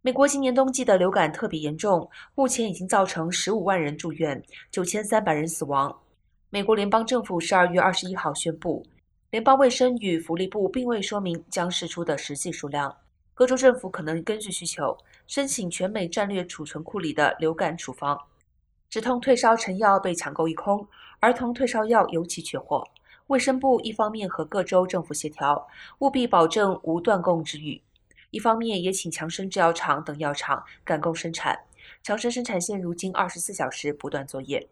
[0.00, 4.40] 美国今年冬季的流感特别严重，目前已经造成十五万人住院，
[4.70, 5.92] 九千三百人死亡。
[6.50, 8.86] 美国联邦政府十二月二十一号宣布，
[9.30, 12.94] 联邦卫生与福利部并未说明将释出的实际数量，
[13.34, 18.16] 各州政府可能根据需求申请全美战略储存库里的流感处方。
[18.88, 20.86] 止痛退烧成药被抢购一空，
[21.18, 22.86] 儿童退烧药尤其缺货。
[23.26, 25.66] 卫生部一方面和各州政府协调，
[25.98, 27.82] 务必保证无断供之虞。
[28.30, 31.58] 一方面也请强生制药厂等药厂赶工生产，
[32.02, 34.68] 强生生产线如今二十四小时不断作业。